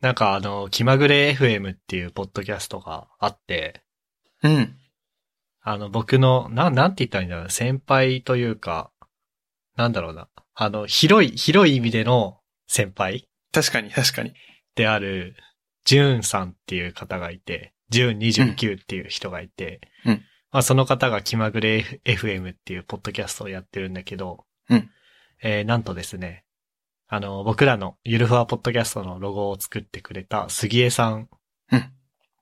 [0.00, 3.82] なんかあの、気まぐれ FM っていうポッドキャストがあって、
[4.42, 4.76] うん。
[5.62, 8.90] あの、僕の、なん、なんて言ったらいいんだろう、先輩というか、
[9.76, 10.28] なんだろうな。
[10.54, 14.32] あの、広い、広い意味での先輩確かに、確かに。
[14.74, 15.36] である、
[15.84, 20.22] ジューンさんっていう方がいて、ジューン29っていう人がいて、うん
[20.52, 24.90] まあその方が気まぐれ FM っていうポッドキャストをやってるんだけど、うん
[25.42, 26.44] えーなんとですね、
[27.12, 31.28] あの、僕らのゆるふわポッドキャストのロゴを作ってくれた杉江さん
[31.72, 31.92] うん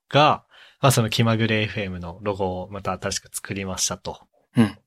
[0.09, 0.45] が、
[0.79, 4.27] まあその気まぐれ FM のロゴをまた新しく作りましたと。
[4.55, 4.77] うん。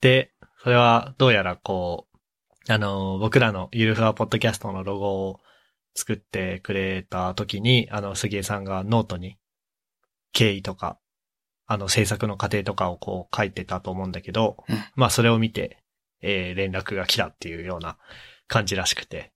[0.00, 0.30] で、
[0.62, 2.06] それはどうやらこ
[2.68, 5.40] う、あの、僕らのゆるふわポッドキャストのロゴを
[5.96, 9.38] 作ってくれた時に、あの、杉江さんがノートに
[10.32, 11.00] 経緯とか、
[11.66, 15.78] あの、制作の過程とかをこう書いてたと思うんだけど、うんまあそれを見て、
[16.22, 17.98] えー連絡が来たっていうような
[18.48, 19.32] 感じらしくて、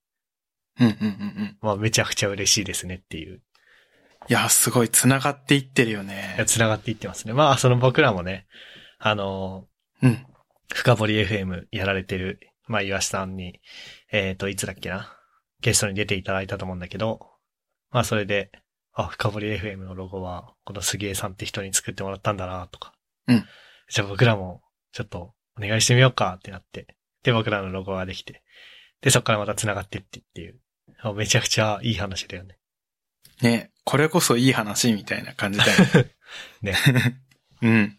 [0.79, 1.57] うん、うん、うん、うん。
[1.61, 3.41] まあめちゃくちゃ嬉しいですねっていう、
[4.29, 6.43] いや、すごい繋がっていってるよね。
[6.47, 7.33] 繋がっていってますね。
[7.33, 8.47] まあその僕らもね、
[8.99, 9.67] あの、
[10.01, 10.25] うん。
[10.73, 13.59] 深掘り FM やられてる、まあ、岩下さんに、
[14.11, 15.17] えっ、と、いつだっけな、
[15.59, 17.19] ゲストに出ていただいたと思うんだけど、
[17.91, 18.51] まあ、それで、
[18.93, 22.93] あ、深掘り FM のロゴは、この杉江さんって人に作ってもらったんだな、とか。
[23.27, 23.45] うん。
[23.89, 24.61] じゃあ僕らも、
[24.93, 26.95] ちょっと、お願いしてみようか、ってなって。
[27.23, 28.43] で、僕らのロゴができて。
[29.01, 30.59] で、そこからまた繋がってってっていう。
[30.99, 32.57] あめちゃくちゃいい話だよね。
[33.41, 36.11] ね、これこそいい話みたいな感じだよね。
[36.61, 36.75] ね。
[37.61, 37.97] うん。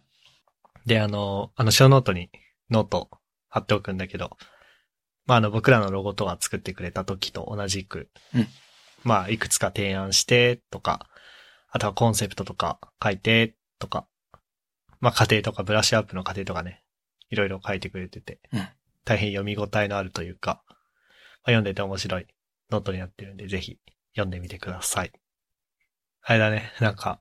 [0.87, 2.31] で、あの、あの、ショーノートに
[2.71, 3.11] ノート
[3.49, 4.37] 貼っておくんだけど、
[5.27, 8.49] まあ、あの、僕らのロゴとか作ってくれた時と同じく、うん
[9.05, 11.09] まあ、いくつか提案して、とか、
[11.69, 14.07] あとはコンセプトとか書いて、とか、
[15.01, 16.85] まあ、過程とかブラッシュアップの過程とかね、
[17.31, 18.69] いろいろ書いてくれてて、うん
[19.05, 20.72] 大変読み応えのあるというか、まあ、
[21.45, 22.27] 読んでて面白い
[22.71, 23.79] ノートになってるんで、ぜひ
[24.15, 25.13] 読んでみてください。
[26.23, 27.21] あれだね、なんか、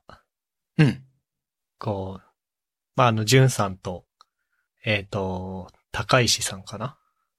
[0.78, 1.04] うん。
[1.78, 2.24] こう、
[2.94, 4.06] まあ、あの、じゅんさんと、
[4.84, 6.98] えっ、と、高石さんかな？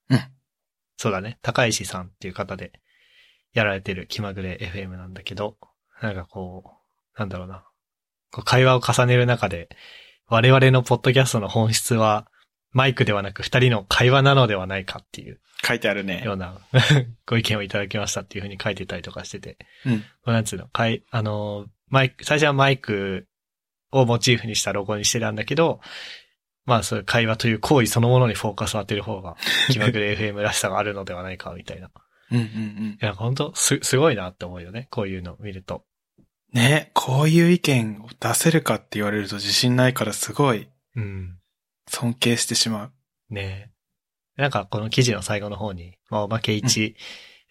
[0.09, 0.19] うん。
[0.97, 1.39] そうだね。
[1.41, 2.71] 高石さんっていう方で
[3.53, 5.57] やられてる気まぐれ FM なんだけど、
[6.01, 6.63] なんかこ
[7.15, 7.65] う、なんだろうな。
[8.31, 9.69] こう会話を重ねる中で、
[10.27, 12.27] 我々のポッドキャストの本質は、
[12.73, 16.33] マイクではなく二人の会話なのではないかっていう書いてあるねよ。
[16.33, 16.57] うな
[17.25, 20.03] ご意見をいただきましたっていうふうに書いてたりとかしてて、うん。
[20.25, 23.27] なんつうの、かい、あの、マイク、最初はマイク
[23.91, 25.79] をモチーフにしたロゴにしてたんだけど、
[26.65, 29.37] まあそういう会話という行為そのものにフォーカスを当てる方が、
[29.69, 31.87] 気まぐれ FM らしさがあるのではないか、みたいな。
[31.87, 31.89] い
[32.31, 32.97] うんうんうん。
[32.99, 34.87] や、本当す、すごいなって思うよね。
[34.89, 35.85] こういうのを見ると。
[36.51, 41.37] ね、こういう意見を出せるかって言われると自信ないからすごいうん。
[41.87, 42.93] 尊敬してしまう。
[43.29, 43.71] ね
[44.37, 44.41] え。
[44.41, 46.95] なんかこの記事の最後の方に、まあおまけ1、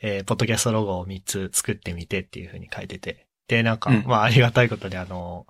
[0.02, 3.28] えーポッドキャストロゴを3つ作ってみてっていう風に書いてて。
[3.48, 5.46] で、なんか、うんまあありがたいことであの、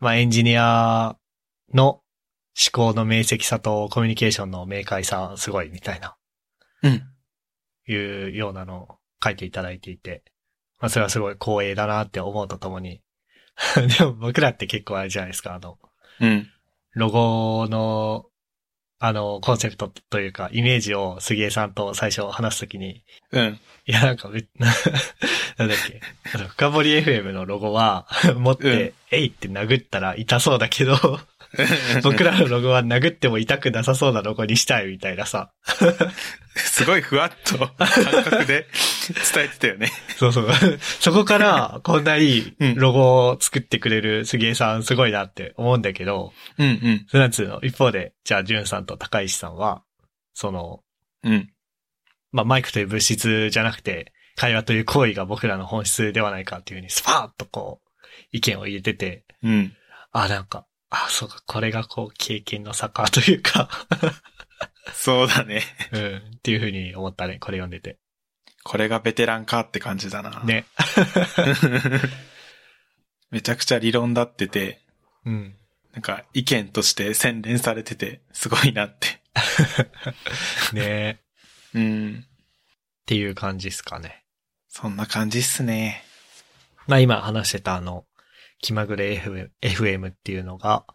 [0.00, 1.16] まあエンジニア
[1.72, 2.02] の思
[2.72, 6.16] 考の明晰さとコミュニケーションの明快さすごいみたいな、
[6.82, 7.02] うん。
[7.88, 10.24] いうようなのを書いていただいていて、
[10.80, 13.02] まあそれはすごい光栄だなって思うとともに、
[13.98, 15.78] でも僕らって結構あれじゃないですか、あの、
[16.20, 16.50] うん。
[16.96, 18.24] ロゴの、
[18.98, 23.60] あの、コンセプトというか、イメージを杉江さんと最初話すときに、うん。
[23.86, 24.46] いや、なんかめ、
[25.58, 26.00] なんだっけ、
[26.34, 30.96] あの、深掘り FM のロゴは、 持って、えいって殴ったら痛そうだけど、
[32.02, 35.52] 僕らのロゴは殴っても痛くなさそうなロゴにしたいみたいなさ。
[36.56, 38.66] すごいふわっと感覚で
[39.34, 39.90] 伝えてたよね。
[40.16, 40.48] そうそう。
[41.00, 47.06] そこから、こんないいロゴを作ってくれる杉江さんすごいなって思うんだけど、うんうん。
[47.08, 49.82] そつうの、一方で、じゃあ、じゅんさんと高石さんは、
[50.32, 50.80] その、
[51.22, 51.50] うん。
[52.32, 57.88] まあ、マイクという物質じゃなくて、会話という行為が僕らの本質ではないかっていうふうに、スパーッとこう、
[58.32, 59.72] 意見を入れてて、うん。
[60.12, 60.66] あ、なんか、
[61.04, 63.68] あ、そうか、これがこう、経験の差かというか、
[64.94, 65.62] そうだね。
[65.92, 67.98] うん、っていうふうに思ったね、これ読んでて。
[68.64, 70.42] これがベテランかって感じだな。。
[70.42, 70.66] ね。
[73.30, 74.80] めちゃくちゃ理論だってて、
[75.24, 75.56] うん。
[75.92, 79.22] なんか意見として洗練されてて、すごいなって。
[80.72, 81.20] ね
[81.74, 82.26] うん。
[82.26, 84.24] っていう感じですかね。
[84.68, 86.04] そんな感じっすね。
[86.86, 88.04] まあ今話してたあの、
[88.60, 90.86] 気まぐれ FM, FM っていうのが、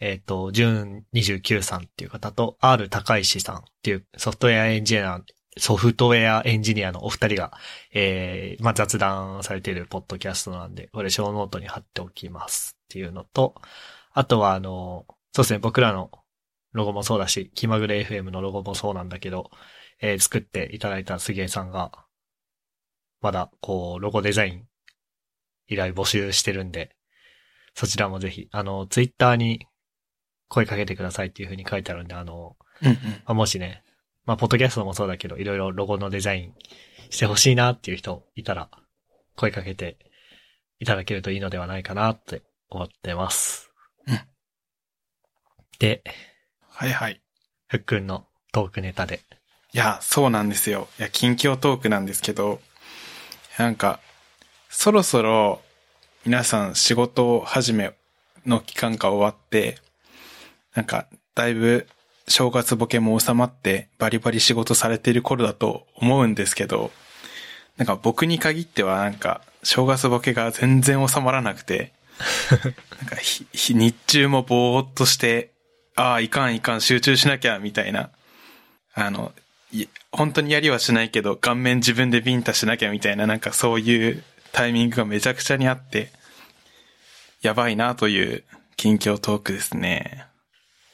[0.00, 5.20] えっ、と、ジュン29さんっていう方と、R 高石さんっていうソフトウェアエンジニア、
[5.58, 7.52] ソフトウェアエンジニアのお二人が、
[7.92, 13.54] えー、まあ雑談されているポッドキャストなんで、これショーノートに貼っておきますっていうのと、
[14.12, 16.10] あとはあの、そうですね、僕らの
[16.72, 19.50] ロゴもそうだし、気まぐれ FM のロゴもそうなんだけど、
[20.00, 21.92] えー作っていただいた杉江さんが、
[23.20, 24.66] まだ、こう、ロゴデザイン
[25.68, 26.96] 依頼募集してるんで、
[27.74, 29.66] そちらもぜひ、あの、ツイッターに
[30.48, 32.94] 声かけてくださいっていう風に書いてあるんで、あの、うんうん。
[32.94, 33.82] まあもしね、
[34.24, 36.54] まあ、ポッドキャストもそうだけど、いろいろロゴのデザイン
[37.10, 38.70] してほしいなっていう人いたら、
[39.34, 39.96] 声かけて
[40.78, 43.70] いただけるといいのではないかなって思ってます。
[44.06, 44.20] うん
[45.78, 46.04] で、
[46.68, 47.20] はいはい。
[47.66, 49.20] ふっくんのトークネタで。
[49.72, 50.86] いや、そうなんですよ。
[51.00, 52.60] いや、近況トークなんですけど、
[53.58, 53.98] なんか、
[54.74, 55.60] そろそろ
[56.24, 57.92] 皆さん仕事始め
[58.46, 59.76] の期間が終わって、
[60.74, 61.86] なんか、だいぶ
[62.26, 66.90] 正月ボケも収まってバリバリ仕事されている頃だと思うんですけど、
[67.76, 71.92] なんか僕に限ってはなんか正月ボケが全然収まらなくて、
[72.98, 75.50] なんか日中もぼーっとして、
[75.96, 78.10] ああ、いかんいかん集中しなきゃみたいな、
[78.94, 79.32] あの、
[79.70, 86.10] い本当にやりはしないけど、顔面自分でビンタしなきゃみたいな、なんかそういうタイミングがめちゃくちゃにあって、
[87.40, 88.44] やばいなという
[88.76, 90.26] 近況トークですね。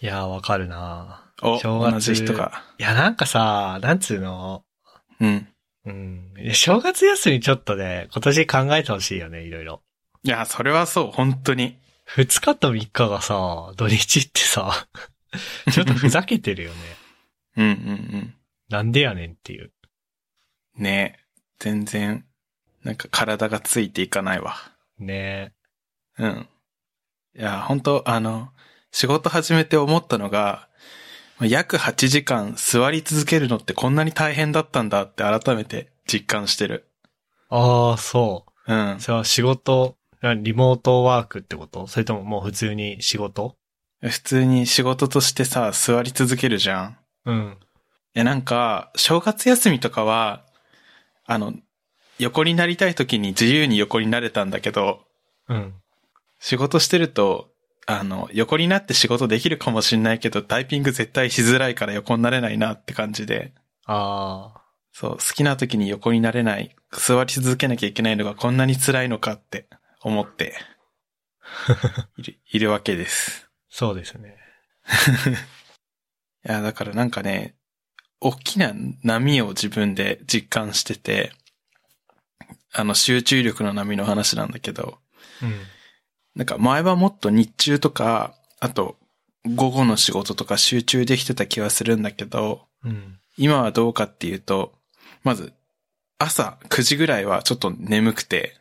[0.01, 2.65] いやー、わかるなお、正月同じ人が。
[2.79, 4.65] いや、なんかさ、なんつうの、
[5.21, 5.49] うん。
[5.85, 6.33] うん。
[6.53, 9.83] 正月休みちょっとね、今年考えてほしいよね、いろいろ。
[10.23, 11.79] いや、それはそう、本当に。
[12.07, 14.89] 二日と三日がさ、土日ってさ、
[15.73, 16.77] ちょっとふざけてるよね。
[17.57, 17.73] うんうんう
[18.19, 18.35] ん。
[18.69, 19.73] なんでやねんっていう。
[20.77, 21.19] ね
[21.59, 22.25] 全然、
[22.85, 24.57] なんか体がついていかないわ。
[24.99, 25.53] ね
[26.19, 26.49] うん。
[27.37, 28.51] いや、本当あの、
[28.91, 30.69] 仕事始めて思ったのが、
[31.41, 36.89] 約8時間座り続けるのってこんなに大変だったんだって改めて実感してる。
[37.49, 38.75] ああ、そう。
[38.75, 39.01] うん。
[39.01, 39.97] それは仕事、
[40.43, 41.87] リモートワークってこと？
[41.87, 43.57] それとももう普通に仕事？
[44.01, 46.99] 普通に仕事としてさ、座り続けるじゃん。
[47.25, 47.59] うん。
[48.15, 50.45] いや、なんか、正月休みとかは、
[51.25, 51.55] あの、
[52.19, 55.01] 横になりたい時に自由に横になれたんだけど、
[55.49, 55.75] うん。
[56.39, 57.51] 仕事してると、
[57.87, 63.53] あの、横になって仕事できるかもしんないけど、タイピング絶対しづらいから横になれないなって感じで、
[63.87, 64.63] ああ。
[64.93, 69.69] そう、好きな時に横になれない、座り続けなきゃいけないのがこんなに辛いのかって
[70.03, 70.55] 思って、
[72.19, 73.49] いる、いるわけです。
[73.71, 74.37] そうですね。
[76.45, 77.55] いや、だからなんかね、
[78.21, 78.73] 大きな
[79.03, 81.33] 波を自分で実感してて、
[82.73, 84.99] あの集中力の波の話なんだけど、
[85.43, 85.61] うん。
[86.35, 88.97] なんか前はもっと日中とか、あと
[89.55, 93.19] 午後の仕事とか集中できてた気はするんだけど、うん。
[93.37, 94.73] 今はどうかっていうと、
[95.25, 95.53] まず
[96.19, 98.57] 朝9時ぐらいはちょっと眠くて、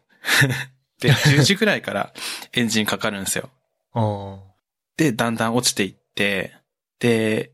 [1.02, 2.14] で、10時ぐらいから
[2.54, 3.50] エンジンかかるんですよ。
[3.94, 4.40] あ
[4.98, 6.56] で、だんだん落ちていって、
[7.00, 7.52] で、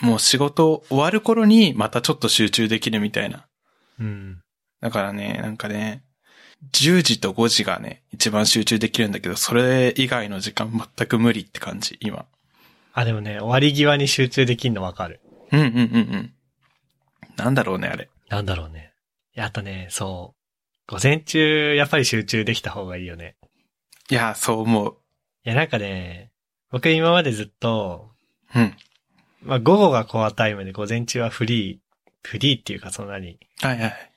[0.00, 3.46] もう仕事終わる頃にまたちょっと集中できるみたいな。
[4.00, 4.41] うん。
[4.82, 6.02] だからね、なんかね、
[6.72, 12.26] 10時と5時がね、一番集中できるんだけど、それ以外の時間全く無理って感じ、今。
[12.92, 15.20] あ、でもね、終わり際に集中できんのわかる。
[15.52, 15.78] うんうんうんう
[16.16, 16.32] ん。
[17.36, 18.10] なんだろうね、あれ。
[18.28, 18.92] なんだろうね。
[19.36, 20.34] いや、あとね、そ
[20.88, 20.92] う。
[20.92, 23.36] 午前中、やっぱり集中できた方がいいよね。
[24.10, 24.96] いや、そう思う。
[25.44, 26.32] いや、なんかね、
[26.70, 28.10] 僕今までずっと、
[28.54, 28.74] うん。
[29.42, 31.78] まあ、午後がコアタイムで午前中はフリー、
[32.22, 34.11] フリーっていうかそんなに、はいはい。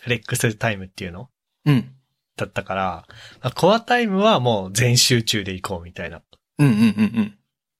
[0.00, 1.28] フレックスタイムっていうの？
[1.66, 1.92] うん。
[2.36, 3.04] だったから、
[3.42, 6.22] まあ、コアタイムはもう全集中で行こうみたいな。
[6.58, 6.86] うんうんうんう
[7.22, 7.34] ん。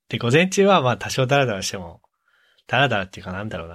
[0.08, 2.00] で、午前中はまあ多少ダラダラしても、
[2.66, 3.74] ダラダラっていうかなんだろうな。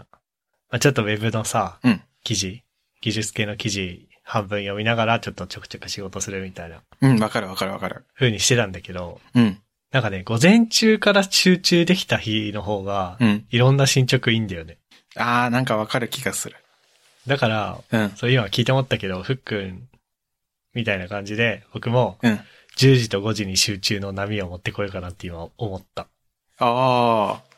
[0.69, 2.63] まあ、ちょっとウェブのさ、うん記事、
[3.01, 8.05] 技術系の記事半分読みながらちょっとちょくちょく仕事するみたいなうん、わかるわかるわかる。
[8.15, 9.59] 風にしてたんだけど、うん。
[9.91, 13.45] なんかね、午前中から集中できた日の方が、うん。
[13.49, 14.77] いろんな進捗いいんだよね。
[15.15, 16.57] あー、なんかわかる気がする。
[17.27, 18.09] だから、うん。
[18.15, 19.87] そう今聞いて思ったけど、ふっくん、
[20.73, 22.39] みたいな感じで、僕もうん。
[22.77, 26.07] 10時と5時に集中の波を持ってこようかなって今思った。
[26.59, 27.55] あー。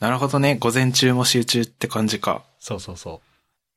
[0.00, 0.56] なるほどね。
[0.56, 2.44] 午前中も集中って感じか。
[2.58, 3.20] そうそうそ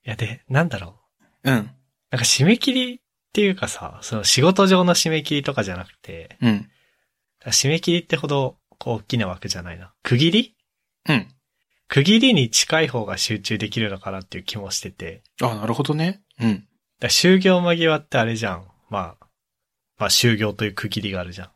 [0.05, 0.07] う。
[0.07, 0.95] いやで、なんだろ
[1.43, 1.51] う。
[1.51, 1.55] うん。
[1.55, 3.00] なんか締め切りっ
[3.33, 6.69] ていうかさ、その仕事上の締め切りとかじゃなくて、うん。
[7.47, 9.93] 締め切りってほど、こう、大きな枠じゃないな。
[10.03, 10.55] 区切り
[11.09, 11.27] うん。
[11.93, 15.21] 区切りに近い方が集中できるのかなっていう気もしてて。
[15.43, 16.23] あ、なるほどね。
[16.41, 16.67] うん。
[17.00, 18.65] だ就業間際ってあれじゃん。
[18.89, 19.27] まあ、
[20.00, 21.50] まあ就業という区切りがあるじゃん。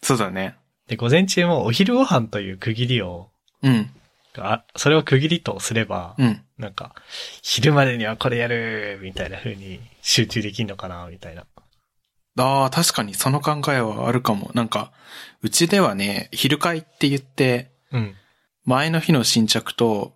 [0.00, 0.54] そうだね。
[0.86, 3.30] で、午前中もお昼ご飯という区切りを、
[3.64, 3.90] うん。
[4.38, 6.40] あ、それを区切りとすれば、うん。
[6.56, 6.94] なんか、
[7.42, 11.46] 昼までにはこれやるみたいな風に集中できんのかなみたいな。
[12.38, 14.52] ああ、確かにその考えはあるかも。
[14.54, 14.92] なんか、
[15.42, 18.14] うちではね、昼会って言って、うん。
[18.70, 20.14] 前の日の進捗と、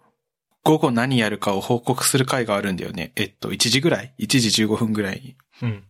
[0.62, 3.12] 午後何やるかを報告する会があるんだよね。
[3.16, 5.36] えっと、1時ぐらい ?1 時15分ぐらいに。
[5.62, 5.84] うん。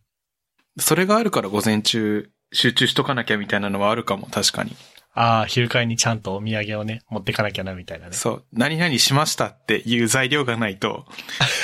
[0.78, 4.74] それがあるから午前中集中しとかなきゃみたいなのはあるかも、確かに。
[5.12, 8.12] ああ、昼会にちゃんとお土産をね、持ってかなきゃな、みたいなね。
[8.14, 11.06] そう、何々しましたっていう材料がないと、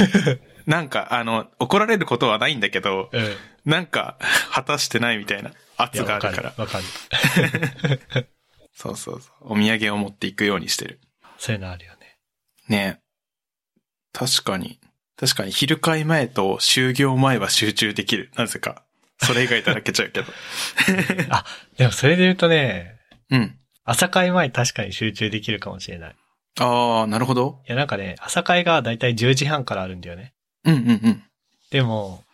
[0.66, 3.25] なんか、あの、怒られることはないんだけど、うん。
[3.25, 3.26] い
[3.64, 4.19] なんか、
[4.52, 6.54] 果たしてないみたいな圧や、があるから。
[6.57, 8.28] わかる。
[8.81, 9.53] そうそうそう。
[9.53, 11.01] お土産を持っていくようにしてる。
[11.37, 12.17] そういうのあるよね。
[12.67, 13.01] ね
[14.15, 14.81] 確かに。
[15.19, 18.31] 確かに、昼会前と就業前は集中できる。
[18.37, 18.83] なぜか。
[19.19, 20.33] それ以外だらけちゃうけど。
[21.29, 21.45] あ、
[21.77, 22.97] でもそれで言うとね、
[23.29, 23.59] うん。
[23.85, 26.17] 朝会前確かに集中できるかもしれない。
[26.59, 27.61] ああ、なるほど。
[27.67, 30.33] いや、なんかね、朝会がだいたい10時半からあるんだよね。
[30.65, 31.25] うんうんうん。
[31.71, 32.25] でも、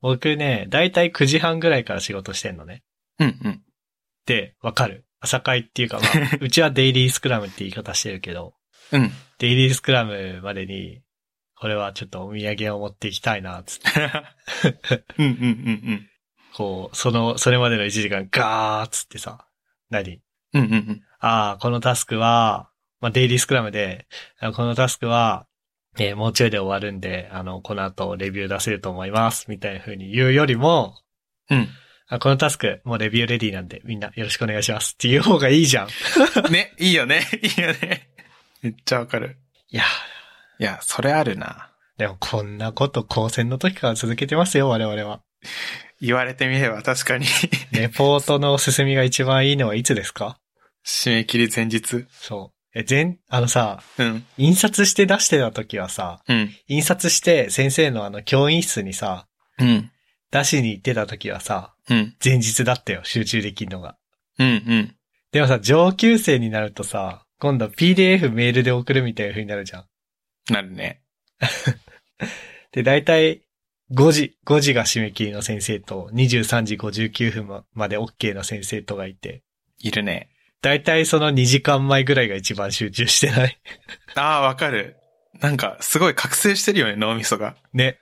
[0.00, 2.82] 僕ね、だいたい9時半ぐらいから仕事してんのね。
[3.20, 3.62] うんうん。
[4.26, 5.04] で、わかる。
[5.22, 6.10] 朝会っていうか、まあ、
[6.40, 8.54] うちはデイリースクラムって言い方してるけど、
[8.90, 9.10] うん。
[9.38, 11.00] デイリースクラムまでに、
[11.54, 15.04] これはちょっとお土産を持っていきたいな、つって。
[15.18, 16.08] うんうんうんうん。
[16.54, 19.46] こう、その、それまでの1時間ガーッつってさ、
[19.88, 20.20] 何？
[20.54, 21.02] うんうんうん。
[21.20, 22.68] ああ、このタスクは、
[23.00, 24.06] まあ、デイリースクラムで、
[24.40, 25.46] あこのタスクは、
[25.98, 30.96] えーもうちょいで終わるんで、あの、この後レビュー出せると思います、みたいな風に言うよりも、
[31.50, 31.68] うん。
[32.14, 35.88] あこのタスク、もうレビューレディなんで、みんなよろしくお願いしますっていう方がいいじゃん。
[35.88, 35.90] い
[36.52, 37.26] ね、いいよね。
[37.42, 38.08] いいよね。
[38.60, 39.38] めっちゃわかる。
[39.70, 39.82] や、
[40.58, 41.70] いや、それあるな。
[41.96, 45.22] でもこんなこと高専の時から続けてますよ、我々は。
[46.02, 47.26] 言われてみれば確かに。
[47.72, 50.36] レポートの進みが一番いいのはいつですか？
[50.84, 52.06] 締め切り前日。
[52.10, 52.78] そう。
[52.78, 54.26] え、全、あのさ、うん。
[54.36, 56.54] 印刷して出してた時はさ、うん。
[56.68, 59.26] 印刷して先生のあの教員室にさ、
[59.58, 59.91] うん。
[60.32, 62.16] 出しに行ってた時はさ、うん。
[62.24, 63.96] 前日だったよ、集中できるのが。
[64.38, 64.46] うん。
[64.48, 64.96] うん。
[65.30, 69.84] でもさ、上級生になるとさ、今度 PDF メールで送るみたいな風になるじゃん。
[70.50, 71.02] なるね。
[72.72, 73.42] で、だいたい
[73.92, 79.42] 5時、5時が締め切りの先生と、23時59分ままで OK の先生とがいて、
[79.78, 80.30] いるね。
[80.62, 83.58] だいたいその2時間前ぐらいが一番集中してない？
[84.14, 84.96] ああ、わかる。
[85.40, 87.56] なんか、すごい覚醒してるよね、脳みそが。
[87.74, 87.98] ね。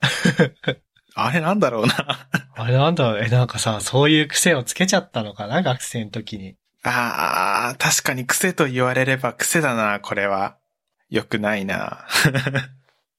[1.14, 2.28] あれなんだろうな。
[2.54, 6.56] あれなんだろう、え、なんかさ、そういう癖をつけちゃったのかな、学生の時に。
[6.82, 10.56] ああ、確かに癖と言われれば癖だな、これは。
[11.08, 12.06] よくないな。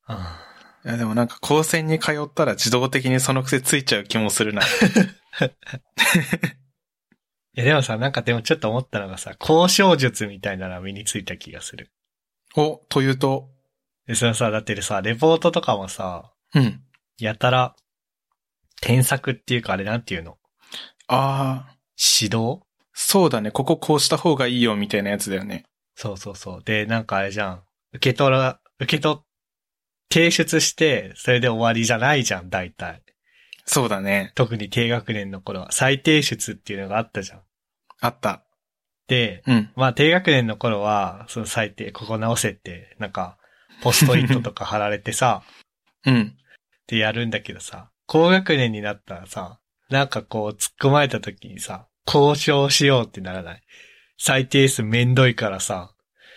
[0.08, 0.18] うん
[0.84, 4.64] いや、でもなんか高専に通ったら自動的にその癖ついちゃう気もするな。
[7.54, 11.92] いやでもさ、なんかでもちょっと思ったのがさ、交渉術みたいなのが身についた気がする。
[12.56, 13.50] お、というと、
[14.08, 16.82] で、そのさ、だってさ、レポートとかもさ、うん。
[17.20, 17.76] やたら、
[18.82, 20.38] 添削っていうかあれなんていうの？
[21.08, 21.76] ああ、
[22.22, 22.62] 指導？
[22.94, 23.52] そうだね。
[23.52, 25.66] こここうした方がいいよ、みたいなやつだよね。
[25.96, 26.64] そうそうそう。
[26.64, 27.64] で、なんかあれじゃん。
[27.94, 29.24] 受け取ら、受け取っ、
[30.12, 33.02] 提出して、それで終わりじゃないじゃん、大体。
[33.66, 34.32] そうだね。
[34.36, 35.72] 特に低学年の頃は。
[35.72, 37.42] 再提出っていうのがあったじゃん。
[38.02, 38.44] あった。
[39.08, 39.72] で、うん。
[39.76, 43.38] まあ低学年の頃は、その最低、ここ直せって、なんか、
[43.82, 45.44] ポストイットとか貼られてさ、
[46.06, 46.38] うん。
[46.88, 53.62] でやるんだけどさ、高学年になったらさ、なんかこう突っ込まれた時にさ、交渉しようってならない？
[54.18, 55.94] 最低数めんどいからさ、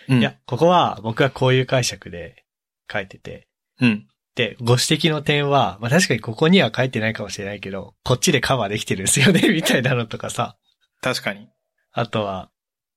[0.07, 0.19] うん。
[0.19, 2.45] いや、ここは僕はこういう解釈で
[2.89, 3.49] 書いてて、
[3.81, 4.07] うん。
[4.35, 10.55] で、ご指摘の点は、まあ確かにここには書いてないかもしれないけど、こっちでカバーできてるんですよね、 みたいなのとかさ。
[11.01, 11.49] 確かに。
[11.91, 12.51] あとは、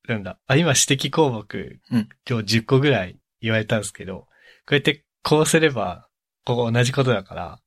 [0.07, 4.29] なんだ、あ、今指摘項目、うん今日10個ぐらい言われたんですけど、こ
[4.71, 6.07] うやってこうすれば、
[6.45, 7.59] ここ同じことだから、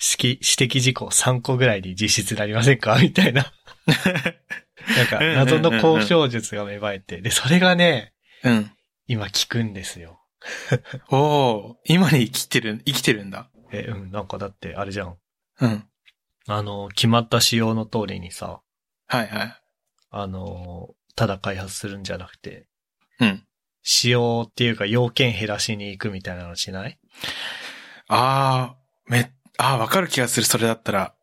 [0.00, 2.96] 指摘事項3個ぐらいに実質なりませんか？
[3.02, 3.52] みたいな。
[4.96, 8.72] なんか、謎の交渉術が芽生えて、で、それがね、うん。
[9.06, 10.20] 今効くんですよ。
[11.10, 13.50] おお今に生きてる、生きてるんだ。
[13.72, 15.18] え、うん、なんかだって、あれじゃん。
[15.60, 15.84] うん。
[16.46, 18.60] あの、決まった仕様の通りにさ、
[19.06, 19.56] はいはい。
[20.10, 22.66] あの、ただ開発するんじゃなくて、
[23.18, 23.44] うん。
[23.82, 26.98] 仕様っていうか要件減らしに行くみたいなのしない？
[28.08, 28.76] ああ、
[29.06, 29.30] め、
[29.62, 31.14] ああ、わかる気がする、それだったら。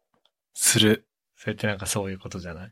[0.54, 1.08] する。
[1.38, 2.72] それってなんかそういうことじゃない？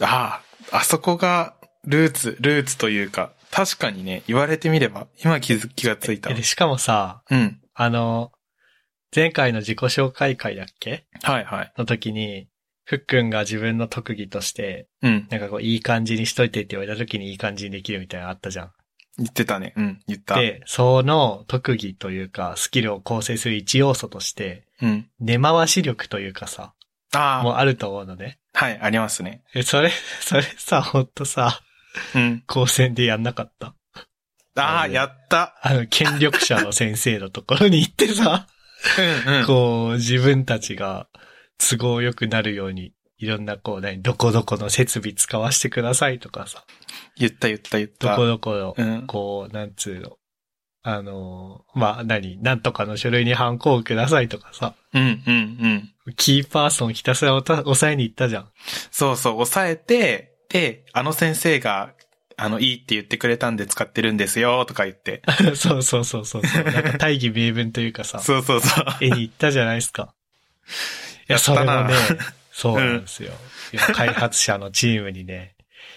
[0.00, 0.42] あ
[0.72, 1.54] あ、あそこが
[1.84, 6.34] ルーツ、ルーツというか、確かにね、言われてみれば、今気づ気がついたえ。
[6.34, 7.60] で、しかもさ、うん。
[7.74, 8.32] あの、
[9.14, 11.04] 前回の自己紹介会だっけ？
[11.22, 11.72] はいはい。
[11.76, 12.48] の時に、
[12.84, 15.28] ふっくんが自分の特技として、うん。
[15.30, 18.72] なんかこう、いい感じにしといてって言われた時にいい感じにできるみたいなのあったじゃん。
[19.18, 19.74] 言ってたね。
[19.76, 20.00] うん。
[20.08, 20.38] 言った。
[20.40, 25.08] で、その特技というか、スキルを構成する一要素として、うん。
[25.20, 26.74] 根回し力というかさ、
[27.14, 28.38] ああ、もうあると思うのね。
[28.52, 29.42] はい、ありますね。
[29.54, 31.60] え、それ、それさ、ほんとさ、
[32.14, 32.42] うん。
[32.46, 33.74] 高専でやんなかった？
[34.54, 35.54] ああ、やった。
[35.62, 38.46] あの、権力者の先生のところに行ってさ、
[39.26, 39.46] うんうん。
[39.46, 41.08] こう、自分たちが
[41.58, 46.64] 都合良くなるように、いろんなこう、何、どこどこの設備使わせてくださいとかさ、
[47.16, 48.10] 言った言った言った。
[48.10, 50.16] どこどこの、うんこう、なんつうの、
[50.84, 56.14] あのー、まあ、何、なんとかの書類にハンコをくださいとかさ、うんうんうん。
[56.16, 58.48] キーパーソンひたすらおた抑えに行ったじゃん。
[58.90, 61.92] そうそう、抑えて、で、あの先生が、
[62.36, 65.22] あの、いいって言ってくれたんで使ってるんですよ、とか言って。
[65.54, 66.64] そうそうそうそうそう。
[66.64, 68.84] なんか大義名分というかさ、そうそうそう。
[69.00, 70.12] 絵に行ったじゃないですか。
[71.28, 71.94] いや、それもね、
[72.50, 73.32] そうなんですよ。
[73.72, 75.54] 今開発者のチームにね、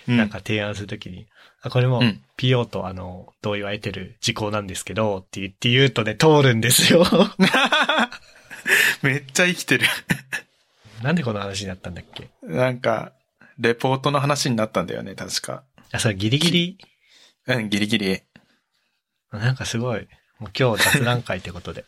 [0.08, 1.35] うんなんか提案するときに、あ、
[1.70, 7.06] これもうん PO とあの、同意を得てる事項なんですけど、って言って言うとね、通るんですよ。
[9.02, 9.86] めっちゃ生きてる。
[11.02, 12.30] なんでこの話になったんだっけ？
[12.44, 13.14] なんか、
[13.60, 15.64] レポートの話になったんだよね、確か。
[15.92, 16.78] あ、それギリギリ、
[17.48, 18.22] うん、ギリギリ。
[19.32, 20.08] なんかすごい、
[20.40, 21.86] もう今日雑談会ってことで。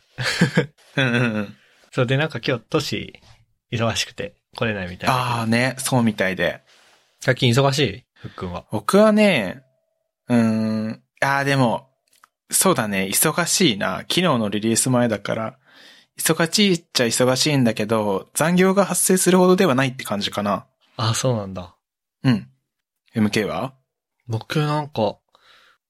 [0.96, 1.56] うんうんうん。
[1.92, 3.20] そうで、なんか今日、都市、
[3.72, 5.14] 忙しくて来れないみたいな。
[5.14, 6.62] ああね、そうみたいで。
[7.20, 8.04] 最近忙しい？
[8.14, 8.64] ふっくんは。
[8.70, 9.62] 僕はね、
[10.28, 11.88] うーん、ああ、でも、
[12.50, 13.98] そうだね、忙しいな。
[14.00, 15.58] 昨日のリリース前だから、
[16.18, 20.66] 忙しいっちゃ忙しいんだけど、残業が発生するほどではないって感じかな。
[20.96, 21.76] あ、そうなんだ。
[22.24, 22.48] うん。
[23.14, 23.74] MK は？
[24.26, 25.18] 僕なんか、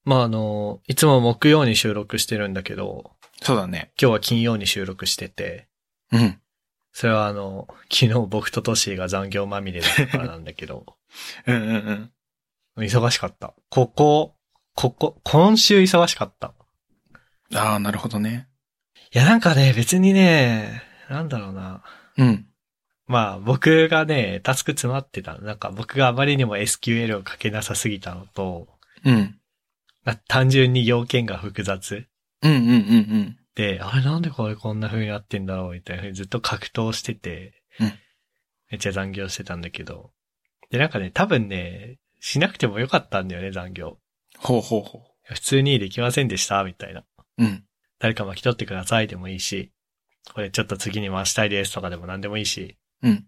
[0.04, 3.92] まあ、あの、いつも木曜に収録してるんだけど、そうだね。
[4.00, 5.68] 今日は金曜に収録してて、
[6.12, 6.40] うん。
[6.92, 10.84] それはあの、昨日僕とトシーが残業まみれだったからなんだけど、
[11.46, 12.12] うんうんうん。
[12.80, 13.54] 忙しかった。
[13.70, 14.34] ここ、
[14.74, 16.54] ここ、今週忙しかった。
[17.54, 18.48] ああ、なるほどね。
[19.12, 21.82] いやなんかね、別にね、なんだろうな。
[22.18, 22.46] うん。
[23.06, 25.38] まあ僕がね、タスク詰まってた。
[25.38, 28.68] なんか僕があまりにも SQL を書けなさすぎたのと、
[29.04, 29.38] うん。
[30.04, 32.06] まあ単純に要件が複雑。
[32.42, 33.38] うんうんうんうん。
[33.54, 37.92] で、あれなんでこれこんな風になってんだろうみたいな風にずっと格闘してて、うん
[38.70, 40.12] めっちゃ残業してたんだけど。
[40.70, 43.98] で、なんかね、多分ね、しなくてもよかったんだよね、残業。
[44.38, 47.00] ほうほうほ普通にできませんでした、みたいな。
[47.00, 47.04] う。
[47.38, 47.64] うん。
[47.98, 49.72] 誰か巻き取ってくださいでもいいし、
[50.34, 52.76] これちょっと次に回したいですとかでも何でもいいし。
[53.02, 53.26] うん。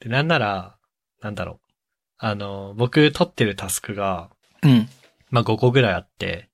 [0.00, 0.76] で、なんなら、
[1.22, 1.70] なんだろう。
[2.18, 4.30] あの、僕取ってるタスクが、
[4.62, 4.88] うん。
[5.30, 6.50] まあ、5個ぐらいあって、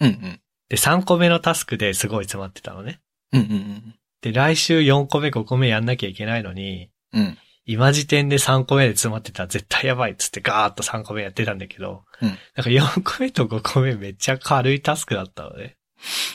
[0.00, 0.40] うんうん。
[0.68, 3.00] で、3個目のタスクですごい詰まってたのね。
[3.32, 7.38] うんうんで、来週4個目、5個目やんなきゃいけないのに、うん。
[7.66, 7.74] うん。
[7.74, 15.76] 今時点で3個目で詰まってたら絶対やばいっつってガーッと3個目やってたんだけど、うんなんか4個目と5個目めっちゃ軽いタスクだったのね。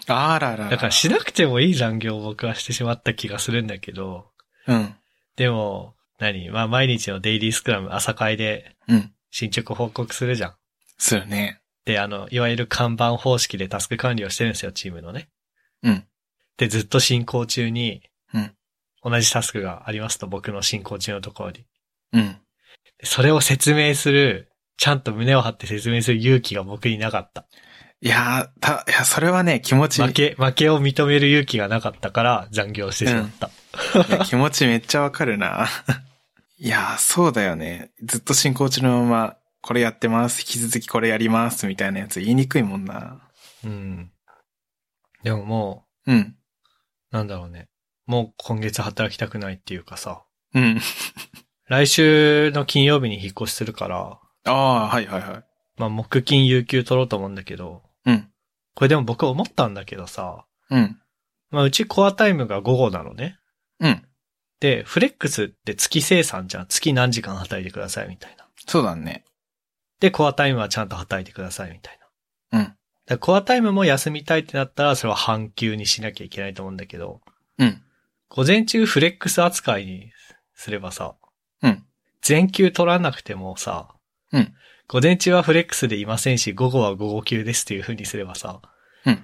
[0.07, 0.69] あららら。
[0.69, 4.27] だからしなくてもいい残業を僕はしてしまった気がするんだけど、
[4.67, 4.95] うん。
[5.35, 6.49] でも、何？
[6.49, 9.11] まあ毎日のデイリースクラム朝会でうん。
[9.29, 10.55] 進捗報告するじゃん。
[10.97, 11.61] するね。
[11.85, 15.29] で、あの、いわゆる看板方式でタスク管理をしてるんですよ、チームのね。
[15.83, 16.05] うん。
[16.57, 18.01] で、ずっと進行中に、うん
[19.09, 21.65] 同じタスクがありますと、僕の進行中のところに。
[22.13, 22.37] うん。
[23.03, 27.45] それを説明する、ちゃんと胸を張って説明する勇気が僕になかった。
[28.01, 33.49] いやー、た、いや、それはね、気持ち、負け、負けを認める勇気がなかったから残業してしまった。
[34.07, 35.67] いや気持ちめっちゃわかるな。
[36.59, 37.91] いやー、そうだよね。
[38.03, 43.19] ずっと進行中のまま、これやってます、引き続きこれやります、みたいなやつ言いにくいもんな。
[43.63, 44.11] うん。
[45.23, 46.17] でももうん。
[46.17, 47.67] う、なんだろうね。
[48.07, 50.23] もう今月働きたくないっていうかさ、
[50.55, 50.79] うん。
[51.67, 55.43] 来週の金曜日に引っ越しするから、ああ、はいはいはい。
[55.77, 58.29] まあ木金有給取ろうと思うんだけど、うん。
[58.73, 60.97] これでも僕思ったんだけどさ、うん。
[61.51, 63.37] まあうちコアタイムが午後なのね。
[63.79, 64.03] うん。
[64.59, 66.67] で、フレックスって月生産じゃん。
[66.67, 68.47] 月何時間働いてくださいみたいな。
[68.65, 69.25] そうだね。
[69.99, 71.99] で、コアタイムはちゃんと働いてくださいみたい
[72.51, 72.59] な。
[72.59, 72.73] うん。
[73.05, 77.21] だコアタイムも休みたいってなったら、それは半休にしなきゃいけないと思うんだけど、
[77.59, 77.81] うん。
[78.29, 80.11] 午前中フレックス扱いに
[80.53, 81.15] すればさ、
[81.61, 81.83] うん。
[82.21, 83.89] 全休取らなくてもさ、
[84.31, 84.53] うん。
[84.87, 88.61] 午前中はフレックスでいませんし、午後は午後休ですっていう風にすればさ、
[89.05, 89.23] うん。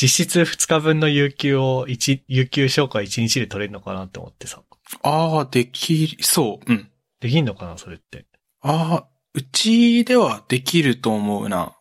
[0.00, 4.62] 実質2日分の有給を1、有給消化1日で取れるのかなって思ってさ。
[5.02, 6.72] ああ、でき、そう。
[6.72, 6.90] うん。
[7.20, 8.24] できんのかなそれって。
[8.62, 11.76] ああ、うちではできると思うな。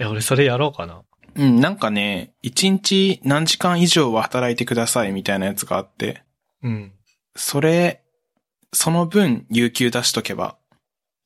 [0.00, 1.03] いや、俺それやろうかな。
[1.36, 6.22] うん、なんかね、一日何時間以上は働いてくださいみたいなやつがあって、
[6.62, 6.92] うん。
[7.36, 8.02] それ、
[8.72, 10.56] その分、有給出しとけば、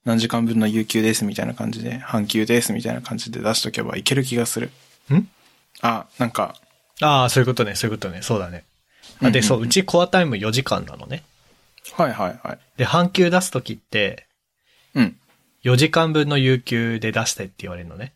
[0.05, 4.71] 何時間分の有給ですみたいな感じで、半休ですみたいな感じで出しとけばいける気がする。
[5.12, 5.29] ん？
[5.83, 6.57] あ、なんか、
[7.01, 8.23] ああ、そういうことね、そういうことね。
[8.23, 8.64] そうだね。
[9.21, 11.23] あで、うんうんそう、うちコアタイム4時間なのね。
[11.92, 12.59] はいはいはい。
[12.77, 14.27] で、半休出すときって、
[14.94, 15.16] うん。
[15.64, 18.14] 4時間分の有給で出してって言われるのね。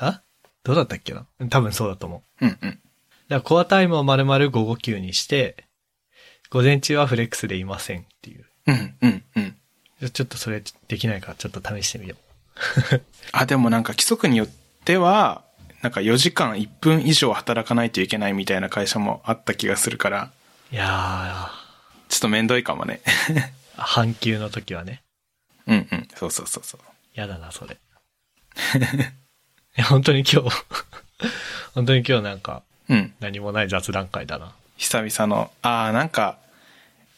[0.00, 0.08] うん。
[0.08, 0.22] あ？
[0.64, 1.26] どうだったっけな？
[1.50, 2.46] 多分そうだと思う。
[2.46, 2.70] うんうん。
[2.70, 2.80] だか
[3.28, 5.64] らコアタイムを丸々午後休にして、
[6.50, 8.46] 午前中はフレックスでいませんっていう。
[8.66, 10.10] うん、うん、うん。
[10.10, 12.16] ちょっとそれできないからちょっと試してみよ
[13.32, 14.48] あ、でもなんか規則によっ
[14.84, 15.44] ては、
[15.82, 20.30] なんか4時間1分以上働かないといけないみたいな会社もあった気がするから、
[20.72, 20.74] う。
[20.74, 21.50] いや
[22.08, 23.00] ちょっとめんどいかもね。
[23.04, 25.02] ー、 半休の時はね。
[25.66, 26.08] うんうん。
[26.14, 26.80] そうそうそうそう。
[27.14, 27.78] やだな、それ。
[29.78, 30.50] いや本当に今日、
[31.74, 33.14] 本当に今日なんかうん。
[33.20, 34.52] 何もない雑談会だな。
[34.76, 36.38] 久々の、ああ、なんか、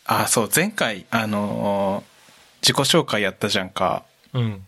[0.05, 2.11] ああ、そう、前回、あのー
[2.63, 4.05] 自己紹介やったじゃんか。
[4.35, 4.67] うん。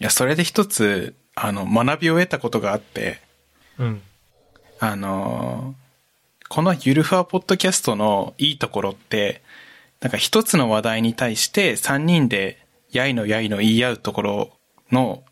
[0.00, 3.22] いや、それで一つ、あの、学びを得たことがあって、
[3.78, 4.02] うん。
[4.78, 5.86] あのー
[6.48, 9.42] このゆるふわポッドキャストのいいところって、
[10.00, 14.50] なんか一つの話題に対して三人でやいのやいの言い合うところ
[14.92, 15.24] の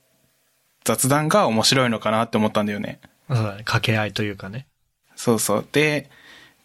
[0.84, 3.00] 雑談が面白いのかなって思ったんだよね。
[3.28, 3.48] そうだね。
[3.58, 4.66] 掛け合いというかね。
[5.16, 5.66] そうそう。
[5.72, 6.10] で、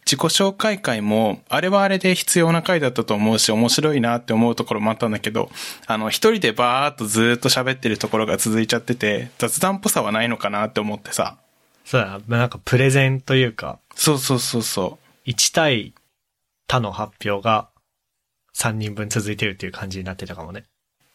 [0.05, 5.49] 自己紹介会も、あれはあれで必要な回だったと思うし、面白いなって思うところもあったんだけど、
[5.85, 11.37] あの、一人でバーっとずーっと喋ってるところが続いちゃってて、雑談っぽさはないのかなって思ってさ。
[11.85, 15.29] そうだなんかプレゼンというか、そうそうそうそう。
[15.29, 15.93] 1対
[16.67, 17.69] 他の発表が
[18.55, 20.63] 3人分続いてるっていう感じになってたかもね。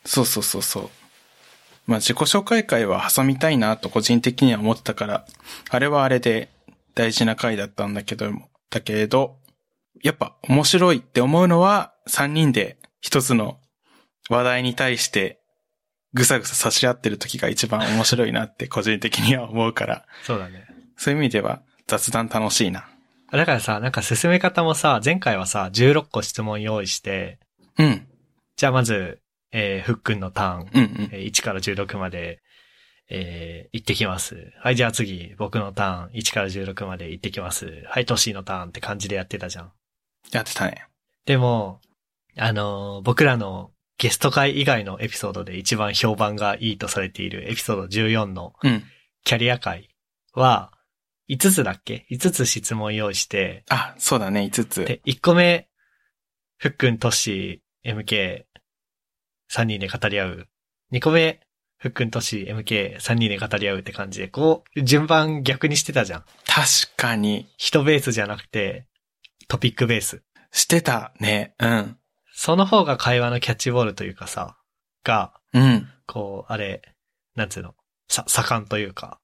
[0.05, 0.91] そうそうそうそう。
[1.87, 5.27] まあ自己紹介会は挟みたいなと個人的には思ってたから、
[5.71, 6.49] あれはあれで
[6.95, 9.37] 大事な回だったんだけども、だけれど、
[10.03, 13.59] やっぱ面白いって思うのは3人で一つの
[14.29, 15.41] 話題に対して
[16.15, 20.67] ぐさぐさ差し合ってる時が一番面白いなって個人的には思うから、そうだね。
[20.97, 22.89] そういう意味では雑談楽しいな。
[23.33, 27.41] だからさ、なんか進め方もさ、前回はさ、16個質問用意して、
[27.79, 28.07] うん、
[28.57, 29.21] じゃあまず、
[29.57, 31.09] えー、ふっくんのターン、うん、うん。
[31.13, 32.43] えー1から16まで、
[33.09, 34.53] えー、行ってきます。
[34.59, 37.85] はい、じゃあ次、僕のターン、1から16まで行ってきます。
[37.87, 39.73] はい、トッシーのターンって感じでやってたじゃん。
[40.33, 40.87] やってたね。
[41.25, 41.81] でも、
[42.37, 48.83] あのー僕らのゲスト会以外のエピソードで一番評判がいいとされているエピソード14のうん。
[49.23, 49.89] キャリア会
[50.35, 50.73] は、
[51.31, 54.85] 5つだっけ ?5 つ質問用意して、あ、そうだね、5つ。
[54.85, 55.69] で、1個目、
[56.59, 58.45] ふっくん、トッシー、MK、
[59.53, 60.49] 3人で語り合う。
[60.93, 61.41] 2個目、
[61.79, 66.25] ふっくん、トッシー、MK、3人で語り合うって感じで、こう、順番逆にしてたじゃん。
[66.47, 68.87] 確かに、人ベースじゃなくて、
[69.49, 70.23] トピックベース。
[70.51, 71.55] してたね。
[71.59, 71.99] うん。
[72.33, 74.57] その方が会話のキャッチボールというかさ、
[75.05, 75.89] が、うん。
[76.07, 76.83] こう、あれ、
[77.35, 77.75] なんつうの、
[78.09, 79.21] さ、盛んというか、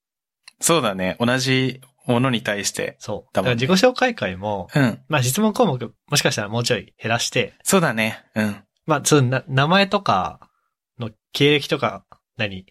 [0.60, 1.16] そうだね。
[1.18, 2.96] 同じものに対して。
[2.98, 3.34] そう。
[3.34, 5.00] だから自己紹介会も、うん。
[5.08, 8.22] まあ質問項目、もしかしたらもうちょい減らして、そうだね。
[8.34, 8.62] うん。
[8.90, 10.50] まあ、そう、な、名前とか
[10.98, 12.04] の経歴とか、
[12.36, 12.66] 何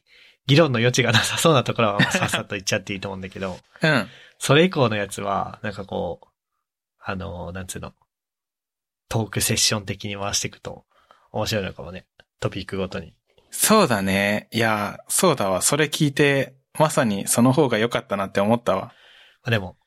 [0.47, 4.07] 議論の余地がなさそうなところはまあさっさと言っちゃっていいと思うんだけど、 うん。
[4.37, 6.27] それ以降のやつは、なんかこう、
[6.99, 7.93] あの、なんつうの、
[9.07, 10.85] トークセッション的に回していくと
[11.31, 12.05] 面白いのかもね。
[12.41, 13.13] トピックごとに。
[13.49, 14.49] そうだね。
[14.51, 15.61] いや、そうだわ。
[15.61, 18.81] それ聞いて、まさにその方が良かったなって思ったわ。
[18.81, 18.91] ま
[19.45, 19.77] あ、でも、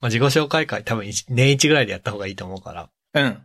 [0.00, 3.42] まあ、自己紹介会多分一年一ぐらいでやった方がいいと思うから、うん。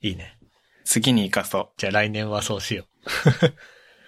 [0.00, 0.38] いいね。
[0.84, 2.86] 次に活かそじゃあ来年はそうしよ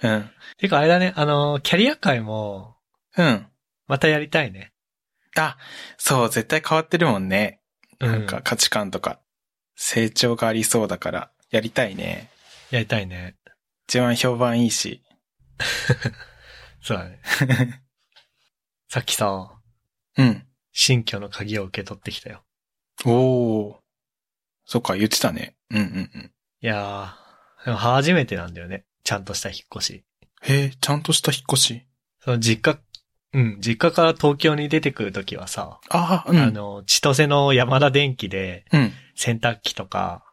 [0.03, 0.09] う。
[0.09, 0.11] う。
[0.11, 0.31] うん。
[0.59, 2.77] てかあれだね、あの、キャリア会も、
[3.17, 3.47] うん。
[3.87, 4.73] またやりたいね。
[5.37, 5.57] あ、
[5.99, 7.61] そう、絶対変わってるもんね。
[8.01, 9.21] うんなんか価値観とか、
[9.77, 12.31] 成長がありそうだから、やりたいね。
[12.71, 13.37] やりたいね。
[13.89, 15.03] 一番評判いいし。
[16.83, 17.21] そうだね。
[18.89, 19.61] さっきさ、
[20.17, 20.47] うん。
[20.73, 22.45] 新居の鍵を受け取ってきたよ。
[23.05, 23.77] おー。
[24.65, 25.57] そっか、言ってたね。
[25.71, 26.34] うんうんうん。
[26.65, 28.87] いやー、でも初めてなんだよね。
[29.03, 30.05] ちゃんとした引っ越し。
[30.41, 31.83] へえ、ちゃんとした引っ越し？
[32.21, 32.81] その実家、
[33.35, 36.39] うん、実家から東京に出てくるときはさ、ああ、うん。
[36.39, 38.93] あの、千歳の山田電機でうん。
[39.15, 40.25] 洗濯機とか、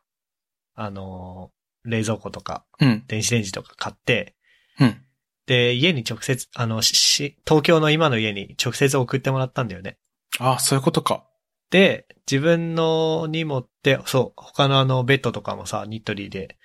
[0.74, 1.52] あの、
[1.84, 3.04] 冷蔵庫とか、うん。
[3.10, 4.38] 電子レンジとか買って、
[4.80, 5.04] うん。
[5.48, 9.98] で、家に直接、あの、し、東京の今の家に直接送ってもらったんだよね。
[10.39, 11.26] ああ、そういうことか。
[11.71, 16.57] で、自分のに持って、そう、他のあの、ベッドとかもさ、ニットリーで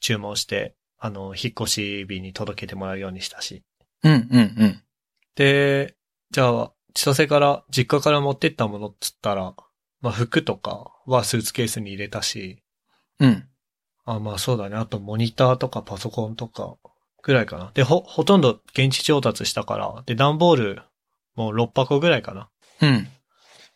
[0.00, 3.64] 注文して、あの、引っ越し日に届けてもらうようにしたし。
[4.04, 4.82] うんうんうん。
[5.34, 5.96] で、
[6.30, 9.54] じゃあ、千歳から、実家から持ってったものっつったら、
[10.00, 12.62] まあ、服とかはスーツケースに入れたし、
[13.18, 13.44] うん。
[14.04, 14.76] あ、まあそうだね。
[14.76, 16.76] あとモニターとかパソコンとか
[17.22, 17.70] ぐらいかな。
[17.74, 20.82] で、ほ、ほとんど現地調達したから、で、段ボール
[21.34, 22.48] もう6箱ぐらいかな。
[22.80, 23.08] うん。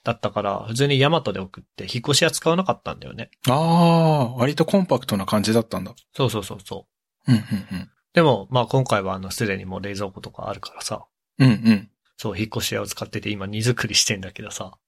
[0.07, 3.29] だったから、普通にヤマトで送って、引っ越しは使わなかったんだよね。
[3.49, 5.97] ああ、割とコンパクトな感じだったんだ。
[6.15, 6.87] そうそうそうそ
[7.27, 7.33] う。
[7.33, 11.07] うんうんでも、まあ今回はあの、すでにもう冷蔵庫とかあるからさ、
[11.39, 11.49] うん。
[11.49, 11.91] うんうん。
[12.17, 14.79] そう、引っ越し屋を使ってて今荷造りしてんだけどさ、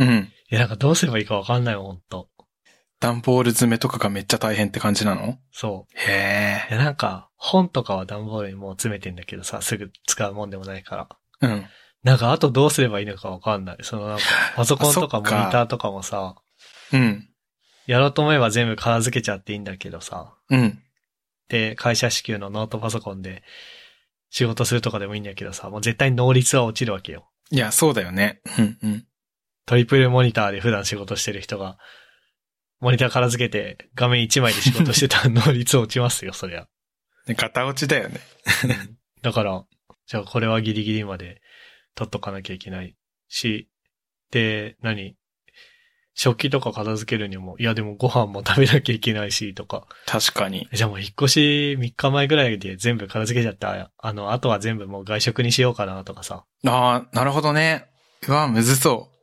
[0.00, 0.08] うん。
[0.50, 2.28] いやなんかどうすればいいかわかんないもん、ほんと。
[2.98, 5.38] 段ボール詰めとかがめっちゃ大変って感じなの？
[5.52, 6.74] そへう。
[6.74, 11.08] いや、なんか、本とかは段ボールにもう詰めてんだけどさ、すぐ使うもんでもないから。
[11.42, 11.46] え。
[11.46, 11.64] うん。
[12.04, 13.78] なんか、あとどうすればいいのかわかんない。
[13.80, 16.36] そのなんか、 パソコンとかモニターとかもさ、
[16.92, 17.28] うん。
[17.86, 20.82] やろうと思えば全部片付けちゃっていいんだけどさ、うん。
[21.48, 23.42] で、会社支給のノートパソコンで
[24.30, 27.30] 仕事するとかでもいいんだけどさ、もう絶対能率は落ちるわけよ。
[27.50, 28.40] いや、そうだよね。
[28.58, 29.06] うんうん。
[29.66, 31.78] トリプルモニターで普段仕事してる人が、
[32.80, 36.68] モニター片付けて画面1枚で仕事してたら能率落ちますよ、そりゃ。
[37.26, 38.20] で、片落ちだよね。
[39.22, 39.64] だから、
[40.06, 41.40] じゃあこれはギリギリまで
[41.94, 42.96] 取っとかなきゃいけない
[43.28, 43.68] し、
[44.30, 45.16] で、何？
[46.16, 49.86] 食器とか片付けるにも、いやでもご飯も食べなきゃいけないし、とか。
[50.06, 50.68] 確かに。
[50.72, 53.90] じゃあもう引っ越し3日前ぐらいで全部片付けちゃった。
[53.98, 56.44] あの、あとは全部もう外食にしようかなとかさ。
[56.64, 57.86] ああ、なるほどね。
[58.28, 59.13] うわ、むずそう。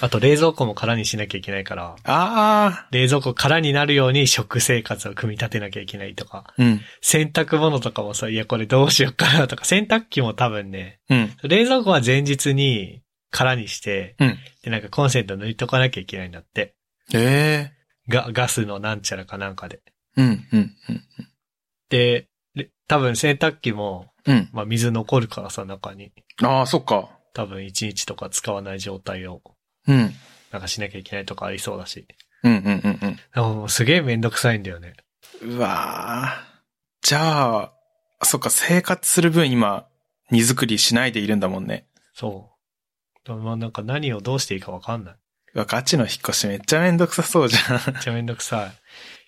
[0.00, 6.52] あと冷蔵庫も空にしなきゃいけないから、ああ、冷蔵庫空になるように食生活を組み立てなきゃいけないとか。
[6.58, 6.80] うん。
[7.00, 9.64] 洗濯物とかもさ、いやこれどうしようかなとか。
[9.66, 11.32] 洗濯機も多分ね、うん。
[11.42, 14.38] 冷蔵庫は前日に空にして、うん。
[14.62, 16.74] で、なんかコンセント抜いとかなきゃいけないんだって。
[17.14, 17.76] ええ
[18.08, 19.80] ガ、ガスのなんちゃらかなんかで。
[20.16, 21.02] うん、うん、うん。
[21.90, 24.48] で、れ多分洗濯機も、うん。
[24.52, 26.12] まあ水残るからさ、中に。
[26.42, 27.10] ああ、そっか。
[27.34, 29.42] 多分1日とか使わない状態を、
[29.88, 30.14] うん。
[30.52, 32.06] なんかしなきゃいけないとかありそうだし。
[32.42, 34.94] うん、うん、うん、でももうすげえめんどくさいんだよね。
[35.42, 35.56] うん。
[35.56, 36.56] うわー
[37.02, 37.72] じゃあ、
[38.22, 39.86] そっか、生活する分今、
[40.30, 41.86] 荷造りしないでいるんだもんね。
[42.14, 42.50] そ
[43.28, 43.32] う。
[43.34, 45.14] まあなんか何をどうしていいかわかんない。
[45.54, 47.94] うわ、ガチの引っ越しめっちゃめんどくさそうじゃん。
[47.94, 48.70] めっちゃめんどくさい。
[48.70, 48.72] い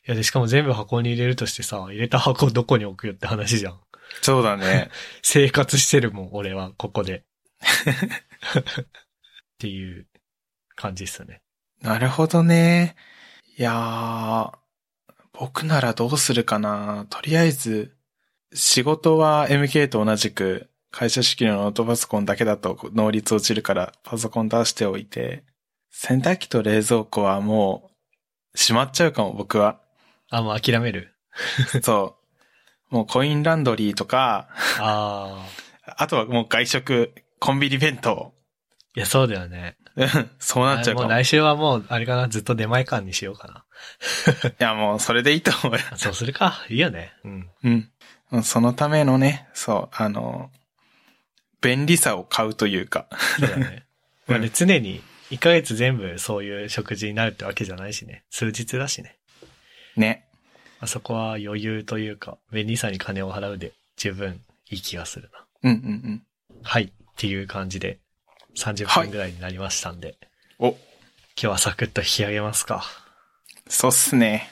[0.06, 3.80] やで、しかも全部箱に入れるとしてさ、入れた箱どこに置くよって話じゃん。
[4.22, 4.90] そうだね。
[5.22, 7.24] 生活してるもん、俺は、ここで。
[7.62, 8.62] っ
[9.58, 10.06] ていう
[10.78, 11.42] 感じっすね。
[11.82, 12.94] なるほどね。
[13.56, 14.52] いやー、
[15.32, 17.06] 僕ならどうするかな。
[17.10, 17.96] とりあえず、
[18.54, 25.44] 仕事は MK と同じく、会社式のノートパソコンだけだと能率落ちるからパソコン出しておいて、
[25.90, 27.90] 洗濯機と冷蔵庫はも
[28.54, 29.80] う、閉まっちゃうかも、僕は。
[30.30, 31.12] あ、もう諦める。
[31.82, 32.16] そ
[32.90, 32.94] う。
[32.94, 35.44] もうコインランドリーとか、あ
[35.84, 35.94] あ。
[35.96, 38.37] あとはもう外食、コンビニ弁当。
[38.98, 39.76] いや、そうだよね。
[39.96, 41.06] う んそうなっちゃうかも。
[41.06, 43.64] いもう来週はもう、あれかな、ずっと出前館にしようかな。
[44.58, 45.84] や、もうそれでいいと思うよ。
[45.92, 46.64] あそうするか。
[46.68, 47.12] いいよね。
[47.24, 47.50] うん。
[47.62, 47.90] うん。
[48.32, 50.50] うんそのためのね、そう、あの、
[51.60, 53.08] 便利さを買うというか。
[53.38, 53.86] そうだね。
[54.26, 58.24] まあね、常に、1ヶ月全部そういう食事になるってわけじゃないしね。
[58.30, 59.18] 数日だしね。
[59.96, 60.26] ね。
[60.80, 65.46] まあ、そこは余裕というか、便利さに金を払うで十分いい気がするな。
[65.70, 66.22] うんうんうん。
[66.62, 66.84] はい。
[66.84, 67.98] っていう感じで、
[68.58, 70.16] 30分ぐらいになりましたんで、
[70.58, 70.76] お、今
[71.36, 72.84] 日はサクッと引き上げますか。
[73.68, 74.50] そうっすね。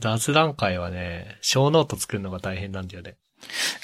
[0.00, 3.16] 雑談会はね、 show note 作るのが大変なんだよね。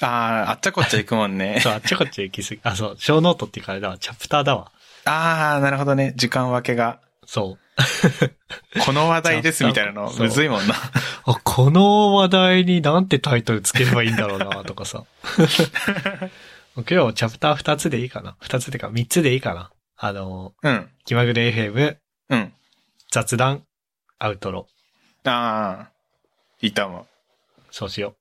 [0.01, 1.59] ああ、あっちゃこっちゃ行くもんね。
[1.63, 2.61] そう、あっちこっち行きすぎ。
[2.63, 4.71] あ、そう、 show note っていうかあれだわ、チャプターだわ。
[5.05, 6.13] ああ、なるほどね。
[6.15, 6.99] 時間分けが。
[7.25, 7.65] そう。
[8.85, 10.75] この話題ですみたいなの、むずいもんな。
[11.25, 15.03] あ、この話題になんてタイトルつければいいんだろうな、とかさ。
[16.75, 20.89] 今日はチャプター2つでいいかな ?2 つってか3つでいいかなあの、うん。
[21.05, 21.97] 気まぐれ FM、
[22.29, 22.53] うん。
[23.11, 23.63] 雑談、
[24.19, 24.67] アウトロ。
[25.23, 25.91] ああ、
[26.61, 27.05] いたわ。
[27.71, 28.15] そうしよう。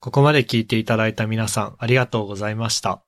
[0.00, 3.02] ここまで聞いていただいた皆さん、ありがとうございました。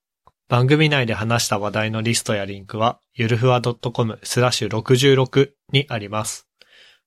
[0.49, 6.49] 番組内で話した話題のリストやリンクは、ゆるふわ .com スラッシュ66にあります。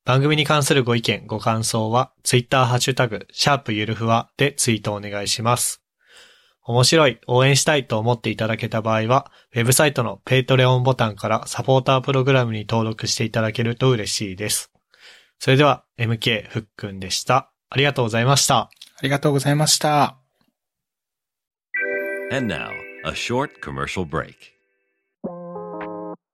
[0.06, 5.83] 番組に関するご意見、ご感想は、ツイッターハッシュタグ、シャープゆるふわでツイートお願いします。
[6.65, 14.71] 面白い、応援したいと思っていただけた場合は、ウェブサイトの Patreon ボタンからサポータープログラムに登録していただけると嬉しいです。
[15.39, 17.52] それでは、MK ふっくんでした。
[17.69, 18.58] ありがとうございました。
[18.58, 18.69] あ
[19.02, 20.17] りがとうございました。
[22.32, 22.69] And now,
[23.06, 24.34] a short commercial break.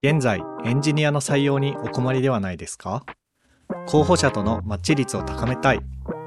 [0.03, 3.03] 現在、エンジニアの採用にお困りではないですか？
[3.87, 5.79] 候補者とのマッチ率を高めたい、